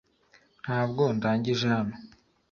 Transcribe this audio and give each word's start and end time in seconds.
Ntabwo 0.63 1.03
ndangije 1.17 1.65
hano. 1.75 1.95